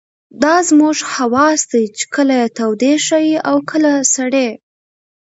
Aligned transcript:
دا 0.43 0.55
زموږ 0.69 0.97
حواس 1.13 1.59
دي 1.71 1.83
چې 1.97 2.05
کله 2.15 2.33
يې 2.41 2.47
تودې 2.57 2.93
ښيي 3.05 3.35
او 3.49 3.55
کله 3.69 3.91
سړې. 4.13 4.49